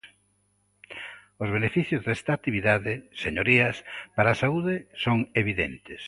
Os 1.43 1.49
beneficios 1.57 2.01
desta 2.07 2.31
actividade, 2.33 2.93
señorías, 3.23 3.75
para 4.15 4.29
a 4.31 4.39
saúde 4.43 4.75
son 5.03 5.17
evidentes. 5.41 5.99